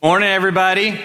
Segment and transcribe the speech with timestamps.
[0.00, 1.04] Morning, everybody.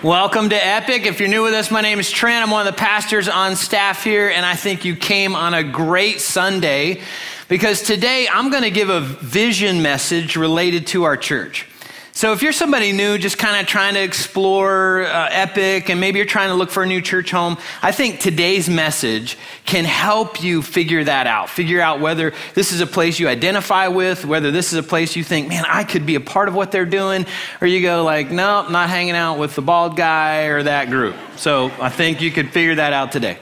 [0.00, 1.06] Welcome to Epic.
[1.06, 2.44] If you're new with us, my name is Trent.
[2.44, 5.64] I'm one of the pastors on staff here, and I think you came on a
[5.64, 7.00] great Sunday
[7.48, 11.66] because today I'm going to give a vision message related to our church.
[12.16, 16.20] So, if you're somebody new, just kind of trying to explore uh, Epic, and maybe
[16.20, 20.40] you're trying to look for a new church home, I think today's message can help
[20.40, 21.50] you figure that out.
[21.50, 25.16] Figure out whether this is a place you identify with, whether this is a place
[25.16, 27.26] you think, man, I could be a part of what they're doing,
[27.60, 31.16] or you go like, no, not hanging out with the bald guy or that group.
[31.34, 33.38] So, I think you could figure that out today.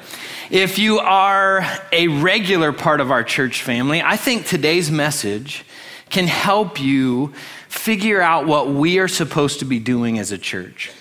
[0.50, 5.66] If you are a regular part of our church family, I think today's message
[6.08, 7.32] can help you
[7.72, 10.92] figure out what we are supposed to be doing as a church.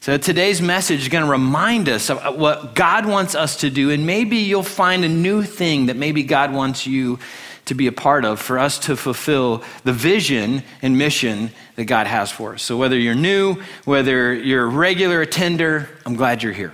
[0.00, 3.90] So today's message is going to remind us of what God wants us to do,
[3.90, 7.18] and maybe you'll find a new thing that maybe God wants you
[7.66, 12.06] to be a part of for us to fulfill the vision and mission that God
[12.06, 12.62] has for us.
[12.62, 16.72] So whether you're new, whether you're a regular attender, I'm glad you're here.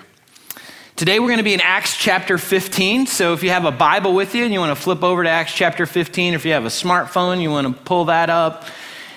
[0.95, 3.09] Today we're going to be in Acts chapter 15.
[3.09, 5.29] So if you have a Bible with you and you want to flip over to
[5.29, 8.67] Acts chapter 15, if you have a smartphone, you want to pull that up.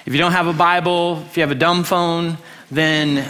[0.08, 2.38] If you don't have a Bible, if you have a dumb phone,
[2.72, 3.30] then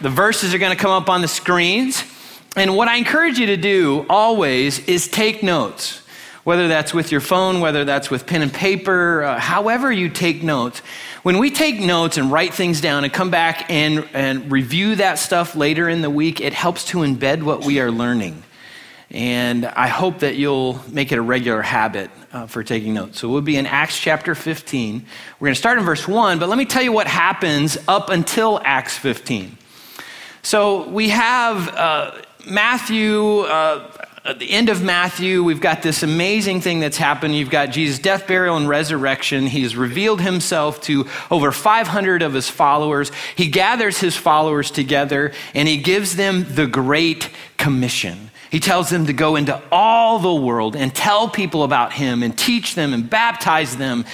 [0.00, 2.02] the verses are going to come up on the screens.
[2.56, 6.02] And what I encourage you to do always is take notes,
[6.44, 10.42] whether that's with your phone, whether that's with pen and paper, uh, however you take
[10.42, 10.78] notes.
[11.24, 15.18] When we take notes and write things down and come back and, and review that
[15.18, 18.42] stuff later in the week, it helps to embed what we are learning.
[19.12, 23.20] And I hope that you'll make it a regular habit uh, for taking notes.
[23.20, 25.04] So we'll be in Acts chapter 15.
[25.38, 28.08] We're going to start in verse 1, but let me tell you what happens up
[28.08, 29.58] until Acts 15.
[30.40, 33.86] So we have uh, Matthew, uh,
[34.24, 37.36] at the end of Matthew, we've got this amazing thing that's happened.
[37.36, 39.46] You've got Jesus' death, burial, and resurrection.
[39.46, 43.12] He's revealed himself to over 500 of his followers.
[43.36, 48.30] He gathers his followers together and he gives them the Great Commission.
[48.52, 52.36] He tells them to go into all the world and tell people about him and
[52.36, 54.04] teach them and baptize them.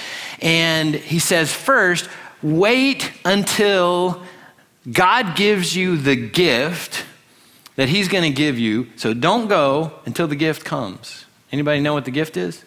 [0.41, 2.09] And he says, first,
[2.41, 4.23] wait until
[4.89, 7.03] God gives you the gift
[7.75, 8.87] that he's going to give you.
[8.95, 11.25] So don't go until the gift comes.
[11.51, 12.63] Anybody know what the gift is?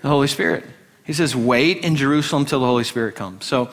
[0.00, 0.64] The Holy Spirit.
[1.04, 3.44] He says, wait in Jerusalem till the Holy Spirit comes.
[3.44, 3.70] So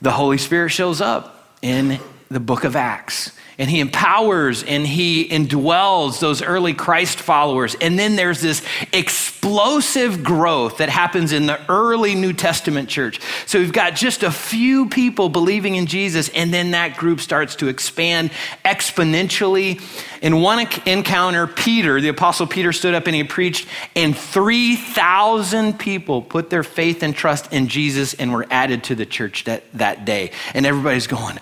[0.00, 5.28] the Holy Spirit shows up in the book of Acts and he empowers and he
[5.28, 7.76] indwells those early Christ followers.
[7.78, 13.20] And then there's this explosive growth that happens in the early New Testament church.
[13.44, 17.54] So we've got just a few people believing in Jesus, and then that group starts
[17.56, 18.30] to expand
[18.64, 19.82] exponentially.
[20.22, 26.22] In one encounter, Peter, the Apostle Peter, stood up and he preached, and 3,000 people
[26.22, 30.06] put their faith and trust in Jesus and were added to the church that, that
[30.06, 30.30] day.
[30.54, 31.38] And everybody's going,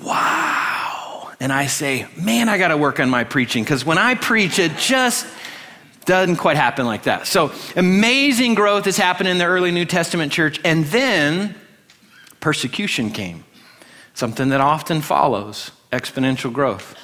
[0.00, 0.85] wow
[1.40, 4.58] and I say, man, I got to work on my preaching because when I preach,
[4.58, 5.26] it just
[6.06, 7.26] doesn't quite happen like that.
[7.26, 10.60] So amazing growth has happened in the early New Testament church.
[10.64, 11.54] And then
[12.40, 13.44] persecution came,
[14.14, 16.96] something that often follows exponential growth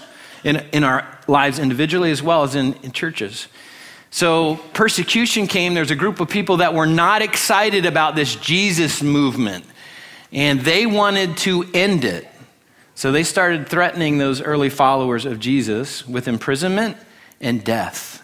[0.45, 3.49] in, in our lives individually as well as in, in churches.
[4.11, 5.75] So persecution came.
[5.75, 9.65] There's a group of people that were not excited about this Jesus movement,
[10.31, 12.29] and they wanted to end it.
[12.95, 16.97] So they started threatening those early followers of Jesus with imprisonment
[17.41, 18.22] and death.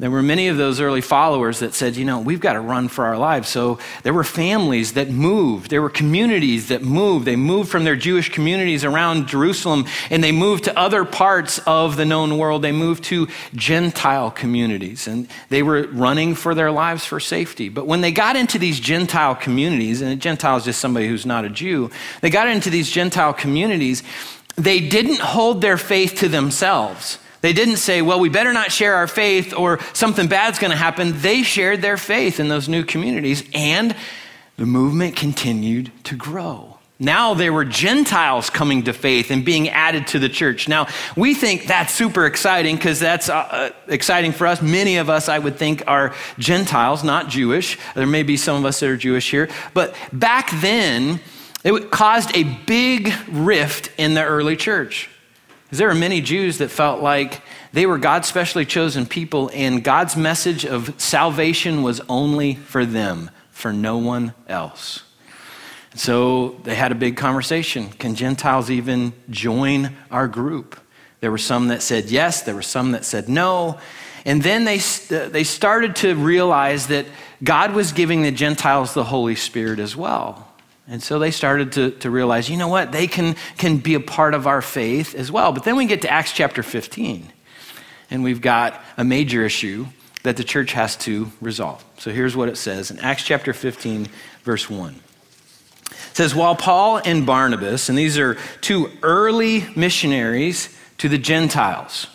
[0.00, 2.88] There were many of those early followers that said, you know, we've got to run
[2.88, 3.50] for our lives.
[3.50, 5.68] So there were families that moved.
[5.68, 7.26] There were communities that moved.
[7.26, 11.98] They moved from their Jewish communities around Jerusalem and they moved to other parts of
[11.98, 12.62] the known world.
[12.62, 17.68] They moved to Gentile communities and they were running for their lives for safety.
[17.68, 21.26] But when they got into these Gentile communities, and a Gentile is just somebody who's
[21.26, 21.90] not a Jew,
[22.22, 24.02] they got into these Gentile communities,
[24.56, 27.18] they didn't hold their faith to themselves.
[27.40, 30.76] They didn't say, well, we better not share our faith or something bad's going to
[30.76, 31.20] happen.
[31.20, 33.96] They shared their faith in those new communities, and
[34.56, 36.78] the movement continued to grow.
[37.02, 40.68] Now there were Gentiles coming to faith and being added to the church.
[40.68, 44.60] Now, we think that's super exciting because that's uh, uh, exciting for us.
[44.60, 47.78] Many of us, I would think, are Gentiles, not Jewish.
[47.94, 49.48] There may be some of us that are Jewish here.
[49.72, 51.20] But back then,
[51.64, 55.09] it caused a big rift in the early church.
[55.70, 60.16] There were many Jews that felt like they were God's specially chosen people, and God's
[60.16, 65.04] message of salvation was only for them, for no one else.
[65.94, 67.88] So they had a big conversation.
[67.90, 70.78] Can Gentiles even join our group?
[71.20, 73.78] There were some that said yes, there were some that said no.
[74.24, 77.06] And then they, uh, they started to realize that
[77.42, 80.49] God was giving the Gentiles the Holy Spirit as well.
[80.90, 84.00] And so they started to, to realize, you know what, they can, can be a
[84.00, 85.52] part of our faith as well.
[85.52, 87.32] But then we get to Acts chapter 15,
[88.10, 89.86] and we've got a major issue
[90.24, 91.84] that the church has to resolve.
[91.98, 94.08] So here's what it says in Acts chapter 15,
[94.42, 94.96] verse 1.
[95.86, 102.08] It says, While Paul and Barnabas, and these are two early missionaries to the Gentiles,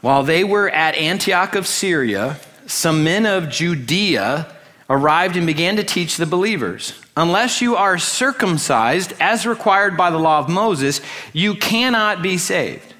[0.00, 4.46] while they were at Antioch of Syria, some men of Judea
[4.88, 10.18] arrived and began to teach the believers Unless you are circumcised as required by the
[10.18, 11.00] law of Moses,
[11.32, 12.94] you cannot be saved.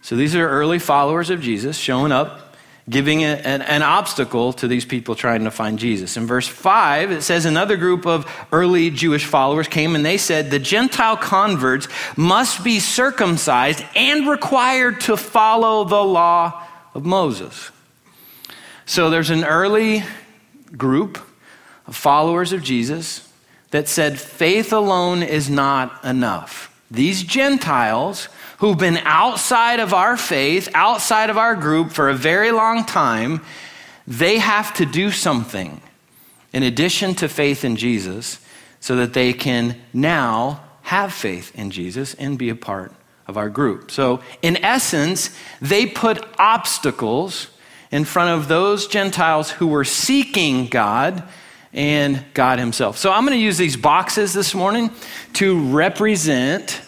[0.00, 2.46] So these are early followers of Jesus showing up
[2.88, 6.16] giving a, an, an, obstacle to these people trying to find Jesus.
[6.16, 10.50] In verse 5, it says another group of early Jewish followers came and they said,
[10.50, 16.62] The Gentile converts must be circumcised and required to follow the law
[16.94, 17.72] of Moses.
[18.84, 20.04] So there's an early
[20.76, 21.18] group
[21.88, 23.25] of followers of Jesus
[23.70, 26.72] that said faith alone is not enough.
[26.90, 28.28] These Gentiles
[28.58, 33.42] who've been outside of our faith, outside of our group for a very long time,
[34.06, 35.80] they have to do something
[36.52, 38.40] in addition to faith in Jesus
[38.80, 42.92] so that they can now have faith in Jesus and be a part
[43.26, 43.90] of our group.
[43.90, 47.48] So, in essence, they put obstacles
[47.90, 51.24] in front of those Gentiles who were seeking God
[51.72, 52.98] and God Himself.
[52.98, 54.90] So, I'm going to use these boxes this morning
[55.34, 56.80] to represent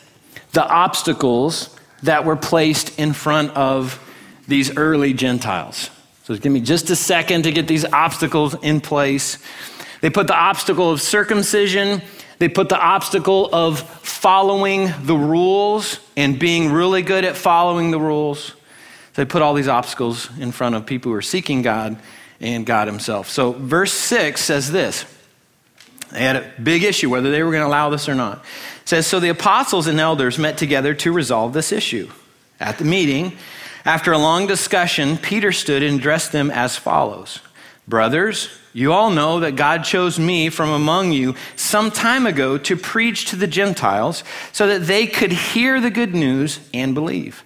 [0.52, 4.02] the obstacles that were placed in front of
[4.46, 5.90] these early Gentiles.
[6.25, 9.38] So give me just a second to get these obstacles in place.
[10.00, 12.02] They put the obstacle of circumcision,
[12.38, 17.98] they put the obstacle of following the rules and being really good at following the
[17.98, 18.54] rules.
[19.14, 21.96] They put all these obstacles in front of people who are seeking God
[22.40, 23.29] and God Himself.
[23.29, 25.05] So, verse 6 says this
[26.12, 28.38] they had a big issue whether they were going to allow this or not.
[28.82, 32.11] It says, So the apostles and elders met together to resolve this issue.
[32.61, 33.37] At the meeting,
[33.85, 37.40] after a long discussion, Peter stood and addressed them as follows
[37.87, 42.76] Brothers, you all know that God chose me from among you some time ago to
[42.76, 47.43] preach to the Gentiles so that they could hear the good news and believe.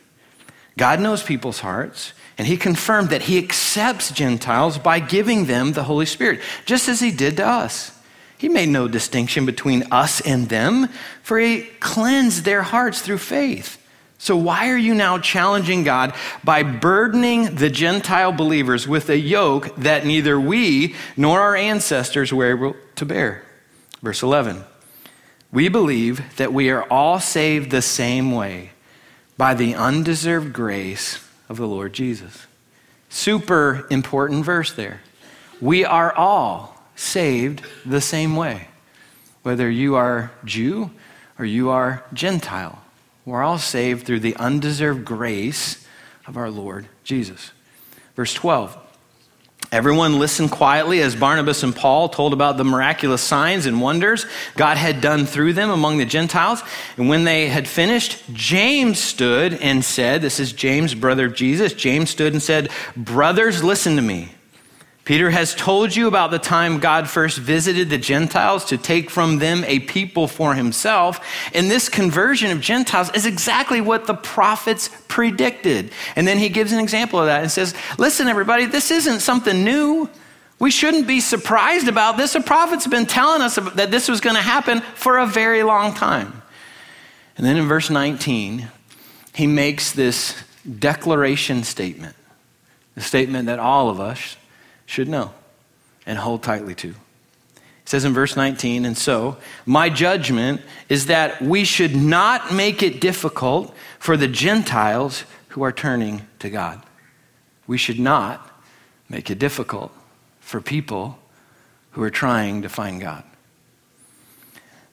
[0.76, 2.12] God knows people's hearts,
[2.42, 6.98] and He confirmed that He accepts Gentiles by giving them the Holy Spirit, just as
[6.98, 7.96] He did to us.
[8.36, 10.88] He made no distinction between us and them,
[11.22, 13.80] for he cleansed their hearts through faith.
[14.18, 19.76] So, why are you now challenging God by burdening the Gentile believers with a yoke
[19.76, 23.44] that neither we nor our ancestors were able to bear?
[24.02, 24.64] Verse 11
[25.52, 28.72] We believe that we are all saved the same way
[29.36, 32.46] by the undeserved grace of the Lord Jesus.
[33.10, 35.02] Super important verse there.
[35.60, 38.68] We are all saved the same way,
[39.42, 40.90] whether you are Jew
[41.38, 42.82] or you are Gentile.
[43.26, 45.86] We're all saved through the undeserved grace
[46.26, 47.52] of our Lord Jesus.
[48.16, 48.78] Verse 12.
[49.72, 54.76] Everyone listened quietly as Barnabas and Paul told about the miraculous signs and wonders God
[54.76, 56.62] had done through them among the Gentiles.
[56.98, 61.72] And when they had finished, James stood and said, This is James, brother of Jesus.
[61.72, 64.32] James stood and said, Brothers, listen to me.
[65.04, 69.38] Peter has told you about the time God first visited the Gentiles to take from
[69.38, 71.20] them a people for himself.
[71.52, 75.90] And this conversion of Gentiles is exactly what the prophets predicted.
[76.14, 79.64] And then he gives an example of that and says, Listen, everybody, this isn't something
[79.64, 80.08] new.
[80.60, 82.34] We shouldn't be surprised about this.
[82.34, 85.94] The prophets been telling us that this was going to happen for a very long
[85.94, 86.42] time.
[87.36, 88.68] And then in verse 19,
[89.34, 90.40] he makes this
[90.78, 92.14] declaration statement,
[92.94, 94.36] the statement that all of us
[94.92, 95.32] should know
[96.04, 96.88] and hold tightly to.
[96.88, 102.82] It says in verse 19, and so my judgment is that we should not make
[102.82, 106.82] it difficult for the Gentiles who are turning to God.
[107.66, 108.46] We should not
[109.08, 109.92] make it difficult
[110.40, 111.18] for people
[111.92, 113.24] who are trying to find God.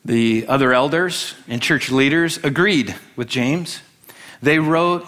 [0.06, 3.82] The other elders and church leaders agreed with James.
[4.41, 5.06] They wrote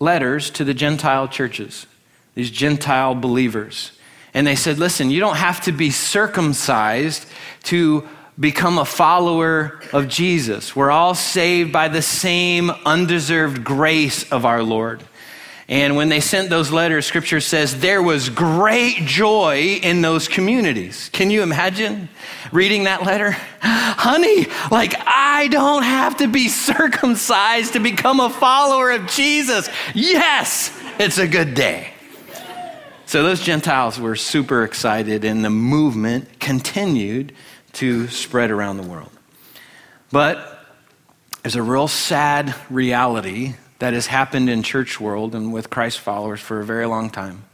[0.00, 1.86] letters to the Gentile churches,
[2.34, 3.92] these Gentile believers.
[4.34, 7.26] And they said, listen, you don't have to be circumcised
[7.64, 8.08] to
[8.38, 10.74] become a follower of Jesus.
[10.74, 15.02] We're all saved by the same undeserved grace of our Lord.
[15.68, 21.08] And when they sent those letters, scripture says there was great joy in those communities.
[21.12, 22.08] Can you imagine
[22.50, 23.30] reading that letter?
[23.60, 29.68] Honey, like I don't have to be circumcised to become a follower of Jesus.
[29.94, 31.92] Yes, it's a good day.
[33.12, 37.34] So those Gentiles were super excited, and the movement continued
[37.74, 39.10] to spread around the world.
[40.10, 40.64] But
[41.42, 46.40] there's a real sad reality that has happened in church world and with Christ followers
[46.40, 47.44] for a very long time.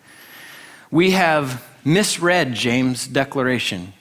[0.92, 3.94] We have misread James' declaration.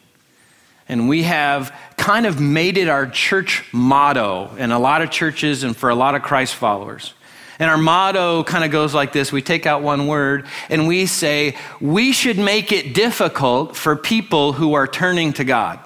[0.88, 5.64] And we have kind of made it our church motto in a lot of churches
[5.64, 7.16] and for a lot of Christ followers.
[7.60, 11.06] And our motto kind of goes like this we take out one word and we
[11.06, 15.80] say, we should make it difficult for people who are turning to God.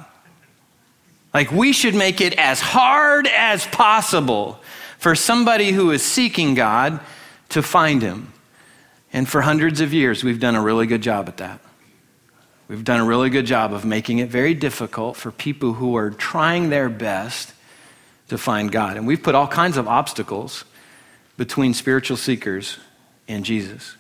[1.33, 4.59] Like, we should make it as hard as possible
[4.97, 6.99] for somebody who is seeking God
[7.49, 8.33] to find Him.
[9.13, 11.61] And for hundreds of years, we've done a really good job at that.
[12.67, 16.09] We've done a really good job of making it very difficult for people who are
[16.09, 17.53] trying their best
[18.29, 18.95] to find God.
[18.95, 20.63] And we've put all kinds of obstacles
[21.41, 22.77] between spiritual seekers
[23.27, 23.95] and Jesus.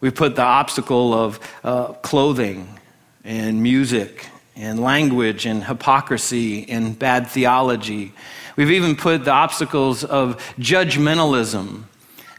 [0.00, 2.80] We put the obstacle of uh, clothing
[3.22, 8.12] and music and language and hypocrisy and bad theology.
[8.56, 11.84] We've even put the obstacles of judgmentalism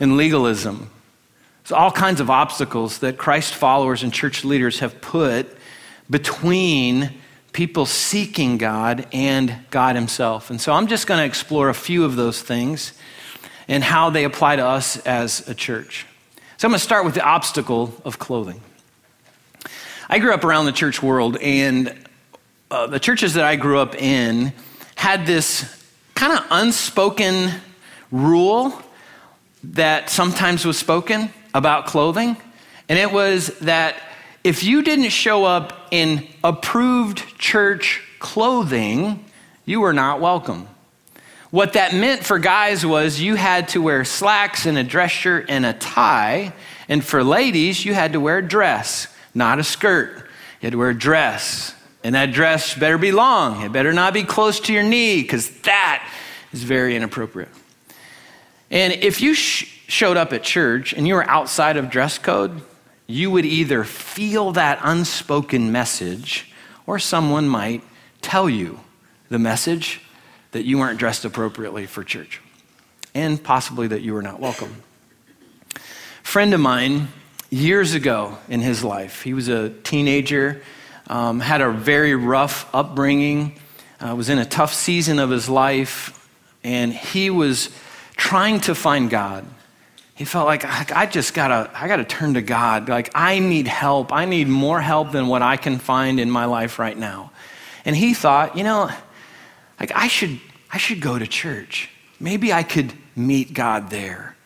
[0.01, 0.89] and legalism.
[1.63, 5.47] So, all kinds of obstacles that Christ followers and church leaders have put
[6.09, 7.11] between
[7.53, 10.49] people seeking God and God Himself.
[10.49, 12.91] And so, I'm just going to explore a few of those things
[13.67, 16.05] and how they apply to us as a church.
[16.57, 18.61] So I'm going to start with the obstacle of clothing.
[20.09, 21.93] I grew up around the church world, and
[22.69, 24.53] uh, the churches that I grew up in
[24.95, 25.83] had this
[26.15, 27.51] kind of unspoken
[28.11, 28.73] rule
[29.63, 32.37] that sometimes was spoken about clothing,
[32.89, 33.95] and it was that
[34.43, 39.23] if you didn't show up in approved church clothing,
[39.65, 40.67] you were not welcome.
[41.53, 45.45] What that meant for guys was you had to wear slacks and a dress shirt
[45.49, 46.51] and a tie.
[46.89, 50.17] And for ladies, you had to wear a dress, not a skirt.
[50.17, 51.75] You had to wear a dress.
[52.03, 53.61] And that dress better be long.
[53.61, 56.11] It better not be close to your knee because that
[56.53, 57.51] is very inappropriate.
[58.71, 62.63] And if you sh- showed up at church and you were outside of dress code,
[63.05, 66.51] you would either feel that unspoken message
[66.87, 67.83] or someone might
[68.23, 68.79] tell you
[69.29, 70.01] the message
[70.53, 72.41] that you weren't dressed appropriately for church,
[73.13, 74.81] and possibly that you were not welcome.
[76.23, 77.09] friend of mine,
[77.49, 80.61] years ago in his life, he was a teenager,
[81.07, 83.59] um, had a very rough upbringing,
[83.99, 86.27] uh, was in a tough season of his life,
[86.63, 87.69] and he was
[88.15, 89.45] trying to find God.
[90.15, 92.87] He felt like I just gotta, I gotta turn to God.
[92.87, 94.13] Like I need help.
[94.13, 97.31] I need more help than what I can find in my life right now.
[97.83, 98.89] And he thought, you know,
[99.83, 100.39] like, I should,
[100.71, 101.89] I should go to church.
[102.17, 104.37] Maybe I could meet God there.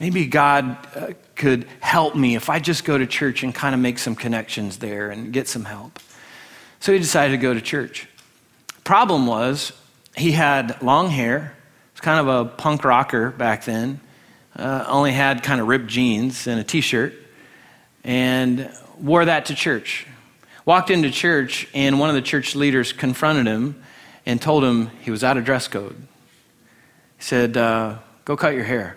[0.00, 0.64] Maybe God
[0.96, 4.16] uh, could help me if I just go to church and kind of make some
[4.16, 6.00] connections there and get some help.
[6.80, 8.08] So he decided to go to church.
[8.82, 9.70] Problem was,
[10.16, 11.38] he had long hair.
[11.38, 14.00] He was kind of a punk rocker back then.
[14.56, 17.14] Uh, only had kind of ripped jeans and a t shirt,
[18.02, 18.68] and
[18.98, 20.08] wore that to church.
[20.64, 23.80] Walked into church, and one of the church leaders confronted him
[24.30, 25.96] and told him he was out of dress code.
[27.16, 28.96] He said, uh, Go cut your hair,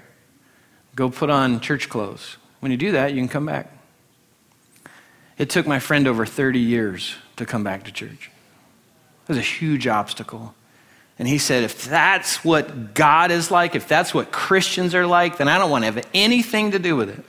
[0.96, 2.38] go put on church clothes.
[2.60, 3.76] When you do that, you can come back.
[5.40, 8.30] It took my friend over 30 years to come back to church.
[9.24, 10.54] It was a huge obstacle.
[11.18, 15.38] And he said, if that's what God is like, if that's what Christians are like,
[15.38, 17.26] then I don't want to have anything to do with it.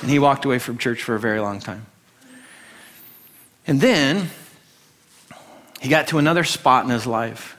[0.00, 1.86] And he walked away from church for a very long time.
[3.68, 4.30] And then
[5.84, 7.58] he got to another spot in his life.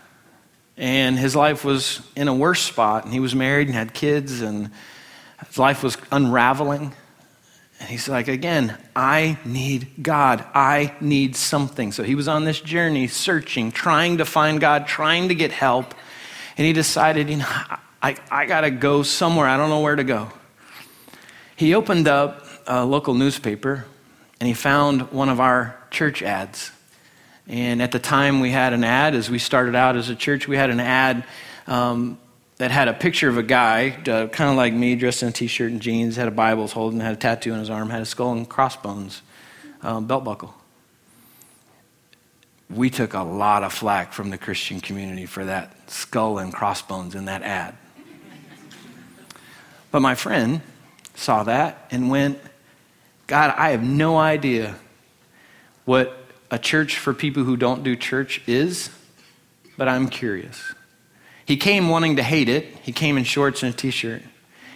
[0.78, 3.04] And his life was in a worse spot.
[3.06, 4.72] And he was married and had kids, and
[5.46, 6.96] his life was unraveling.
[7.80, 10.44] And he's like, again, I need God.
[10.56, 11.92] I need something.
[11.92, 15.94] So he was on this journey, searching, trying to find God, trying to get help.
[16.58, 17.46] And he decided, you know,
[18.02, 19.46] I, I got to go somewhere.
[19.46, 20.32] I don't know where to go.
[21.56, 23.86] He opened up a local newspaper
[24.40, 26.72] and he found one of our church ads.
[27.48, 30.48] And at the time, we had an ad, as we started out as a church,
[30.48, 31.24] we had an ad
[31.68, 32.18] um,
[32.58, 35.32] that had a picture of a guy, uh, kind of like me, dressed in a
[35.32, 38.02] t shirt and jeans, had a Bible holding, had a tattoo on his arm, had
[38.02, 39.22] a skull and crossbones
[39.84, 40.56] um, belt buckle.
[42.70, 47.14] We took a lot of flack from the Christian community for that skull and crossbones
[47.14, 47.76] in that ad.
[49.92, 50.62] But my friend
[51.14, 52.40] saw that and went,
[53.28, 54.76] God, I have no idea
[55.86, 58.90] what a church for people who don't do church is,
[59.78, 60.74] but I'm curious.
[61.46, 62.66] He came wanting to hate it.
[62.84, 64.22] He came in shorts and a t shirt.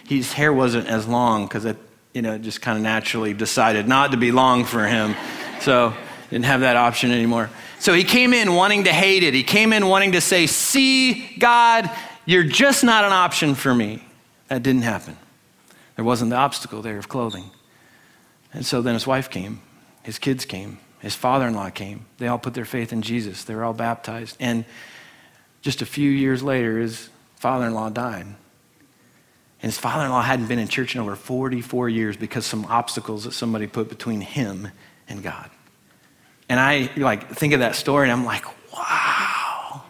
[0.06, 1.76] His hair wasn't as long because it,
[2.14, 5.14] you know, just kind of naturally decided not to be long for him.
[5.60, 5.94] So
[6.30, 7.50] didn't have that option anymore.
[7.80, 9.34] So he came in wanting to hate it.
[9.34, 11.90] He came in wanting to say, See, God,
[12.24, 14.04] you're just not an option for me.
[14.48, 15.16] That didn't happen.
[15.96, 17.50] There wasn't the obstacle there of clothing.
[18.52, 19.60] And so then his wife came,
[20.02, 22.06] his kids came, his father in law came.
[22.18, 23.44] They all put their faith in Jesus.
[23.44, 24.36] They were all baptized.
[24.38, 24.64] And
[25.62, 28.26] just a few years later, his father in law died.
[29.62, 32.64] And his father in law hadn't been in church in over 44 years because some
[32.66, 34.68] obstacles that somebody put between him
[35.08, 35.50] and God.
[36.48, 39.84] And I like think of that story and I'm like, wow.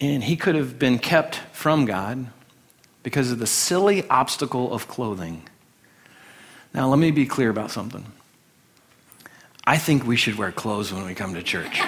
[0.00, 2.26] And he could have been kept from God
[3.02, 5.42] because of the silly obstacle of clothing.
[6.72, 8.04] Now, let me be clear about something.
[9.70, 11.78] I think we should wear clothes when we come to church.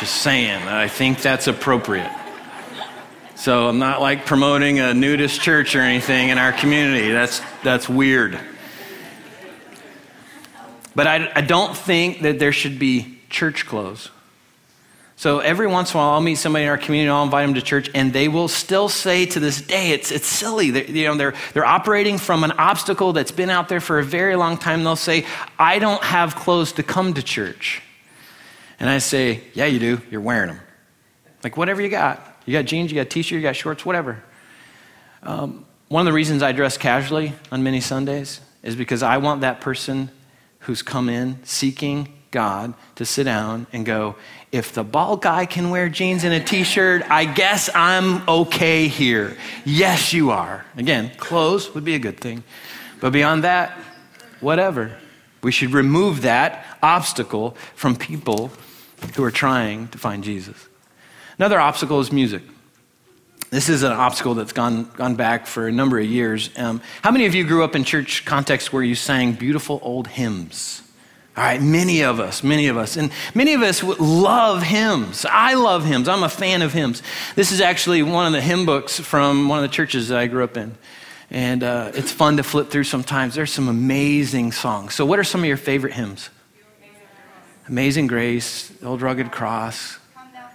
[0.00, 2.10] Just saying, I think that's appropriate.
[3.34, 7.10] So I'm not like promoting a nudist church or anything in our community.
[7.10, 8.40] That's, that's weird.
[10.94, 14.08] But I, I don't think that there should be church clothes.
[15.16, 17.54] So every once in a while, I'll meet somebody in our community, I'll invite them
[17.54, 20.70] to church, and they will still say to this day, it's, it's silly.
[20.70, 24.04] They're, you know, they're, they're operating from an obstacle that's been out there for a
[24.04, 24.82] very long time.
[24.82, 25.24] They'll say,
[25.58, 27.80] I don't have clothes to come to church.
[28.80, 30.00] And I say, Yeah, you do.
[30.10, 30.60] You're wearing them.
[31.44, 32.20] Like, whatever you got.
[32.44, 34.22] You got jeans, you got t shirt, you got shorts, whatever.
[35.22, 39.42] Um, one of the reasons I dress casually on many Sundays is because I want
[39.42, 40.10] that person
[40.60, 44.16] who's come in seeking God to sit down and go,
[44.54, 48.86] if the bald guy can wear jeans and a t shirt, I guess I'm okay
[48.86, 49.36] here.
[49.64, 50.64] Yes, you are.
[50.76, 52.44] Again, clothes would be a good thing.
[53.00, 53.76] But beyond that,
[54.38, 54.96] whatever.
[55.42, 58.52] We should remove that obstacle from people
[59.16, 60.68] who are trying to find Jesus.
[61.36, 62.44] Another obstacle is music.
[63.50, 66.50] This is an obstacle that's gone, gone back for a number of years.
[66.56, 70.06] Um, how many of you grew up in church context where you sang beautiful old
[70.06, 70.83] hymns?
[71.36, 72.96] All right, many of us, many of us.
[72.96, 75.26] And many of us love hymns.
[75.28, 76.08] I love hymns.
[76.08, 77.02] I'm a fan of hymns.
[77.34, 80.28] This is actually one of the hymn books from one of the churches that I
[80.28, 80.76] grew up in.
[81.30, 83.34] And uh, it's fun to flip through sometimes.
[83.34, 84.94] There's some amazing songs.
[84.94, 86.30] So, what are some of your favorite hymns?
[87.66, 90.48] Amazing Grace, Old Rugged Cross, Come Thou.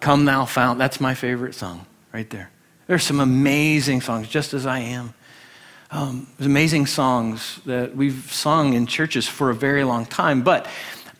[0.00, 0.78] Come Thou Fount.
[0.78, 2.50] That's my favorite song right there.
[2.88, 5.14] There's some amazing songs, just as I am.
[5.90, 10.66] Um, there's amazing songs that we've sung in churches for a very long time, but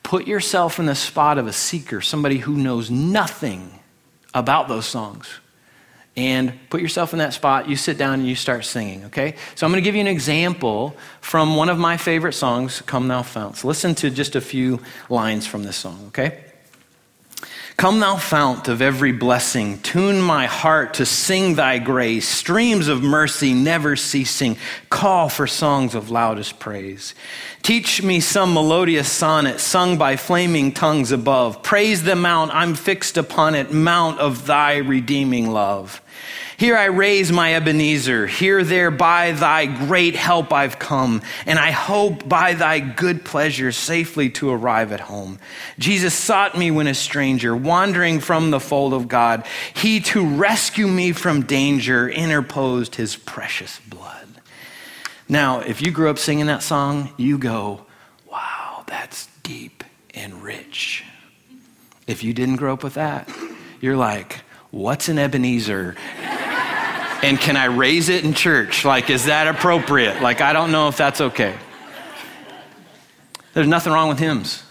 [0.03, 3.79] put yourself in the spot of a seeker, somebody who knows nothing
[4.35, 5.29] about those songs.
[6.17, 9.35] And put yourself in that spot, you sit down and you start singing, okay?
[9.55, 13.07] So I'm going to give you an example from one of my favorite songs, Come
[13.09, 13.63] Thou Fount.
[13.65, 16.46] Listen to just a few lines from this song, okay?
[17.77, 22.27] Come, thou fount of every blessing, tune my heart to sing thy grace.
[22.27, 24.57] Streams of mercy never ceasing,
[24.89, 27.15] call for songs of loudest praise.
[27.61, 31.62] Teach me some melodious sonnet sung by flaming tongues above.
[31.62, 36.01] Praise the mount, I'm fixed upon it, mount of thy redeeming love.
[36.59, 38.27] Here I raise my Ebenezer.
[38.27, 43.73] Here, there, by thy great help I've come, and I hope by thy good pleasure
[43.73, 45.38] safely to arrive at home.
[45.79, 49.45] Jesus sought me when a stranger, wandering from the fold of God.
[49.75, 54.27] He, to rescue me from danger, interposed his precious blood.
[55.29, 57.85] Now, if you grew up singing that song, you go,
[58.31, 61.05] wow, that's deep and rich.
[62.07, 63.29] If you didn't grow up with that,
[63.83, 64.40] you're like,
[64.71, 65.97] what's an Ebenezer?
[67.23, 68.85] And can I raise it in church?
[68.85, 70.21] Like, is that appropriate?
[70.21, 71.55] Like, I don't know if that's okay.
[73.55, 74.63] There's nothing wrong with hymns.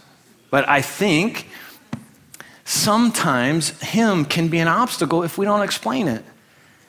[0.52, 1.48] But I think
[2.64, 6.24] sometimes hymn can be an obstacle if we don't explain it.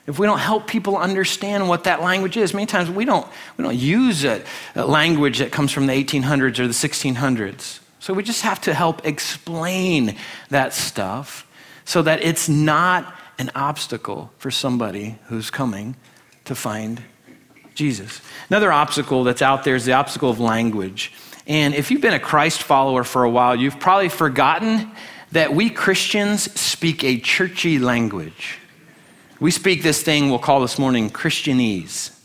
[0.05, 3.63] If we don't help people understand what that language is, many times we don't, we
[3.63, 4.41] don't use a,
[4.75, 7.79] a language that comes from the 1800s or the 1600s.
[7.99, 10.15] So we just have to help explain
[10.49, 11.45] that stuff
[11.83, 15.95] so that it's not an obstacle for somebody who's coming
[16.45, 17.03] to find
[17.75, 18.21] Jesus.
[18.49, 21.13] Another obstacle that's out there is the obstacle of language.
[21.45, 24.91] And if you've been a Christ follower for a while, you've probably forgotten
[25.31, 28.57] that we Christians speak a churchy language.
[29.39, 32.17] We speak this thing we'll call this morning Christianese.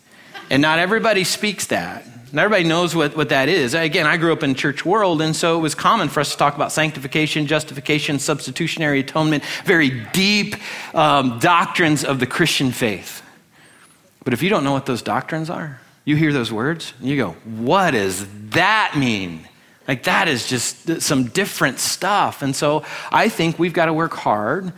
[0.50, 2.06] And not everybody speaks that.
[2.32, 3.74] And everybody knows what, what that is.
[3.74, 6.38] Again, I grew up in church world, and so it was common for us to
[6.38, 10.56] talk about sanctification, justification, substitutionary atonement, very deep
[10.94, 13.22] um, doctrines of the Christian faith.
[14.24, 17.18] But if you don't know what those doctrines are, you hear those words and you
[17.18, 19.46] go, what does that mean?
[19.86, 22.40] Like, that is just some different stuff.
[22.40, 24.72] And so I think we've got to work hard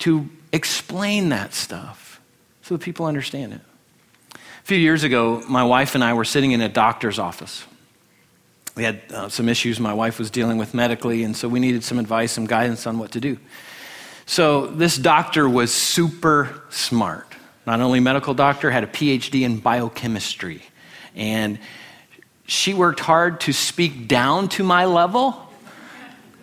[0.00, 2.20] to explain that stuff
[2.62, 3.62] so that people understand it
[4.70, 7.64] few years ago, my wife and I were sitting in a doctor's office.
[8.76, 11.82] we had uh, some issues my wife was dealing with medically, and so we needed
[11.82, 13.36] some advice, some guidance on what to do.
[14.26, 17.26] So this doctor was super smart.
[17.66, 20.62] Not only medical doctor, had a PhD in biochemistry.
[21.16, 21.58] And
[22.46, 25.50] she worked hard to speak down to my level.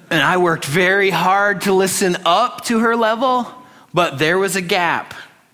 [0.10, 3.48] And I worked very hard to listen up to her level.
[3.94, 5.14] But there was a gap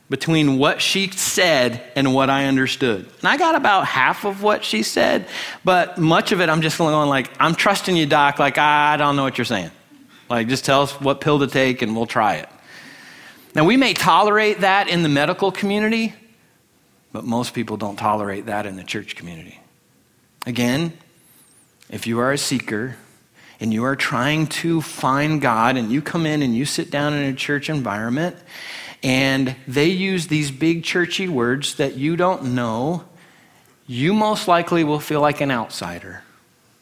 [0.10, 3.06] between what she said and what I understood.
[3.20, 5.28] And I got about half of what she said,
[5.64, 8.38] but much of it I'm just going like, I'm trusting you, doc.
[8.38, 9.72] Like, I don't know what you're saying.
[10.30, 12.50] Like, just tell us what pill to take and we'll try it.
[13.56, 16.14] Now, we may tolerate that in the medical community,
[17.12, 19.60] but most people don't tolerate that in the church community.
[20.46, 20.94] Again,
[21.90, 22.98] if you are a seeker
[23.60, 27.14] and you are trying to find God and you come in and you sit down
[27.14, 28.36] in a church environment
[29.04, 33.04] and they use these big churchy words that you don't know,
[33.86, 36.24] you most likely will feel like an outsider,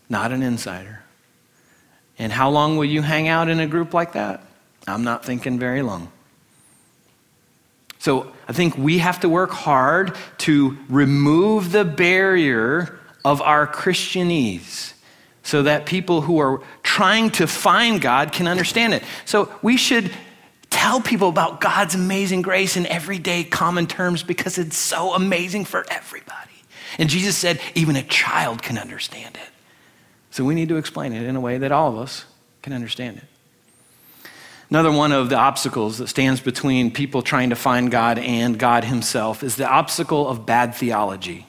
[0.07, 1.01] not an insider.
[2.19, 4.43] And how long will you hang out in a group like that?
[4.87, 6.11] I'm not thinking very long.
[7.97, 14.93] So I think we have to work hard to remove the barrier of our Christianese
[15.43, 19.03] so that people who are trying to find God can understand it.
[19.25, 20.11] So we should
[20.81, 25.85] tell people about God's amazing grace in everyday common terms because it's so amazing for
[25.91, 26.49] everybody.
[26.97, 29.49] And Jesus said, even a child can understand it.
[30.31, 32.25] So we need to explain it in a way that all of us
[32.63, 33.23] can understand it.
[34.71, 38.83] Another one of the obstacles that stands between people trying to find God and God
[38.83, 41.45] Himself is the obstacle of bad theology.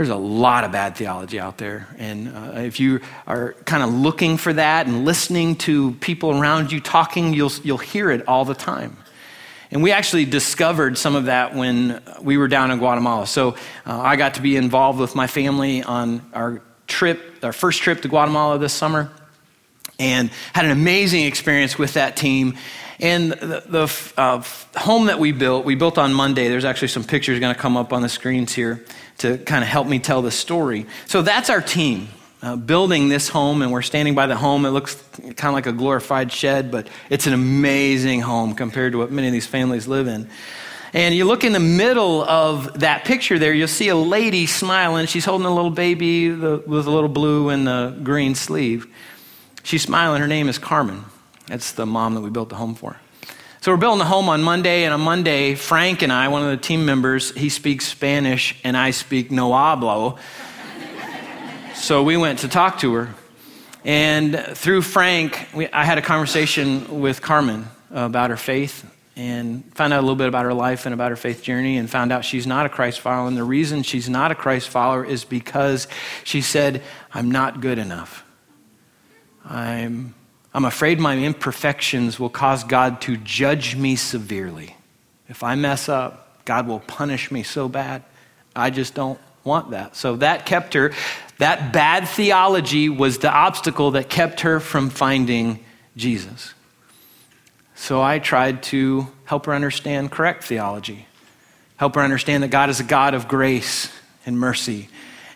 [0.00, 1.86] There's a lot of bad theology out there.
[1.98, 6.72] And uh, if you are kind of looking for that and listening to people around
[6.72, 8.96] you talking, you'll, you'll hear it all the time.
[9.70, 13.26] And we actually discovered some of that when we were down in Guatemala.
[13.26, 17.82] So uh, I got to be involved with my family on our trip, our first
[17.82, 19.12] trip to Guatemala this summer,
[19.98, 22.56] and had an amazing experience with that team.
[23.00, 24.42] And the, the uh,
[24.76, 26.48] home that we built, we built on Monday.
[26.48, 28.84] There's actually some pictures going to come up on the screens here
[29.18, 30.86] to kind of help me tell the story.
[31.06, 32.08] So that's our team.
[32.42, 34.64] Uh, building this home, and we're standing by the home.
[34.64, 38.98] It looks kind of like a glorified shed, but it's an amazing home compared to
[38.98, 40.26] what many of these families live in.
[40.94, 45.06] And you look in the middle of that picture there, you'll see a lady smiling.
[45.06, 48.86] She's holding a little baby with a little blue and the green sleeve.
[49.62, 50.22] She's smiling.
[50.22, 51.04] Her name is Carmen.
[51.50, 52.96] That's the mom that we built the home for.
[53.60, 56.48] So we're building the home on Monday, and on Monday, Frank and I, one of
[56.48, 60.16] the team members, he speaks Spanish and I speak no hablo.
[61.74, 63.14] so we went to talk to her.
[63.84, 69.92] And through Frank, we, I had a conversation with Carmen about her faith and found
[69.92, 72.24] out a little bit about her life and about her faith journey and found out
[72.24, 73.26] she's not a Christ follower.
[73.26, 75.88] And the reason she's not a Christ follower is because
[76.22, 76.80] she said,
[77.12, 78.24] I'm not good enough.
[79.44, 80.14] I'm,
[80.52, 84.76] I'm afraid my imperfections will cause God to judge me severely.
[85.28, 88.02] If I mess up, God will punish me so bad.
[88.56, 89.94] I just don't want that.
[89.94, 90.92] So that kept her,
[91.38, 95.64] that bad theology was the obstacle that kept her from finding
[95.96, 96.54] Jesus.
[97.74, 101.06] So I tried to help her understand correct theology,
[101.76, 103.90] help her understand that God is a God of grace
[104.26, 104.88] and mercy.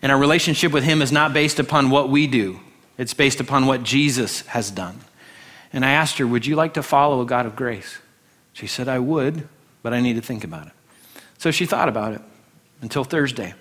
[0.02, 2.60] And our relationship with Him is not based upon what we do,
[2.96, 5.00] it's based upon what Jesus has done.
[5.72, 7.98] And I asked her, Would you like to follow a God of grace?
[8.52, 9.48] She said, I would,
[9.82, 10.72] but I need to think about it.
[11.38, 12.22] So she thought about it
[12.80, 13.54] until Thursday.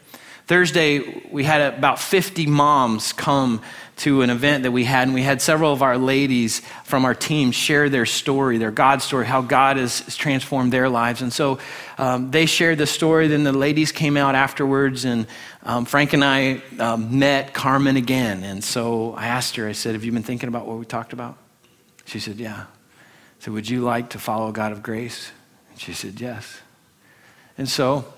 [0.46, 3.62] Thursday, we had about 50 moms come
[3.96, 7.14] to an event that we had, and we had several of our ladies from our
[7.14, 11.22] team share their story, their God story, how God has, transformed their lives.
[11.22, 11.60] And so
[11.98, 13.28] um, they shared the story.
[13.28, 15.28] Then the ladies came out afterwards, and
[15.62, 18.44] um, Frank and I um, met Carmen again.
[18.44, 21.14] And so I asked her, I said, Have you been thinking about what we talked
[21.14, 21.38] about?
[22.06, 22.64] She said, Yeah.
[22.64, 22.66] I
[23.40, 25.32] said, Would you like to follow God of grace?
[25.72, 26.60] And she said, Yes.
[27.58, 28.12] And so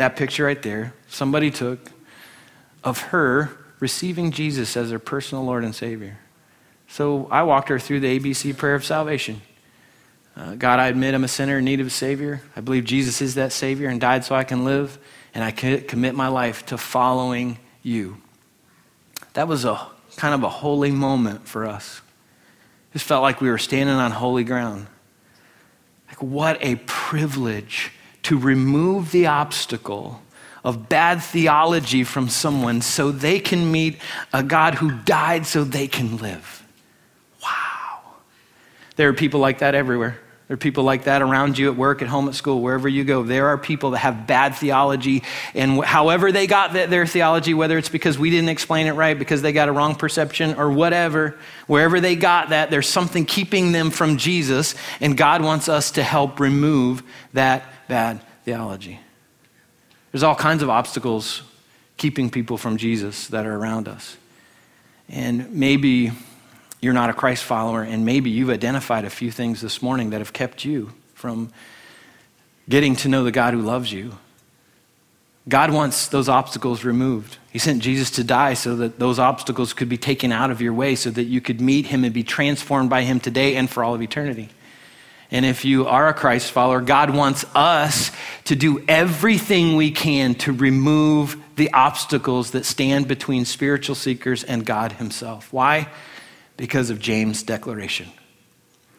[0.00, 1.92] that picture right there, somebody took
[2.82, 6.18] of her receiving Jesus as her personal Lord and Savior.
[6.88, 9.42] So I walked her through the ABC prayer of salvation.
[10.34, 12.40] Uh, God, I admit I'm a sinner in need of a Savior.
[12.56, 14.98] I believe Jesus is that Savior and died so I can live,
[15.34, 18.16] and I commit my life to following you.
[19.34, 19.86] That was a
[20.16, 22.00] kind of a holy moment for us.
[22.94, 24.86] It felt like we were standing on holy ground.
[26.08, 30.22] Like, what a privilege to remove the obstacle
[30.62, 33.96] of bad theology from someone so they can meet
[34.32, 36.62] a God who died so they can live.
[37.42, 38.00] Wow.
[38.96, 40.18] There are people like that everywhere.
[40.48, 43.04] There are people like that around you at work, at home, at school, wherever you
[43.04, 43.22] go.
[43.22, 45.22] There are people that have bad theology,
[45.54, 49.42] and however they got their theology, whether it's because we didn't explain it right, because
[49.42, 53.92] they got a wrong perception, or whatever, wherever they got that, there's something keeping them
[53.92, 59.00] from Jesus, and God wants us to help remove that bad theology.
[60.12, 61.42] There's all kinds of obstacles
[61.96, 64.16] keeping people from Jesus that are around us.
[65.08, 66.12] And maybe
[66.80, 70.18] you're not a Christ follower, and maybe you've identified a few things this morning that
[70.18, 71.52] have kept you from
[72.68, 74.12] getting to know the God who loves you.
[75.48, 77.38] God wants those obstacles removed.
[77.50, 80.72] He sent Jesus to die so that those obstacles could be taken out of your
[80.72, 83.82] way, so that you could meet Him and be transformed by Him today and for
[83.82, 84.48] all of eternity.
[85.30, 88.10] And if you are a Christ follower, God wants us
[88.44, 94.64] to do everything we can to remove the obstacles that stand between spiritual seekers and
[94.66, 95.52] God Himself.
[95.52, 95.88] Why?
[96.60, 98.06] because of James' declaration.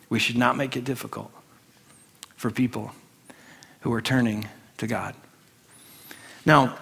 [0.10, 1.32] We should not make it difficult
[2.36, 2.92] for people
[3.82, 4.48] who are turning
[4.80, 5.14] to God.
[6.44, 6.76] Now,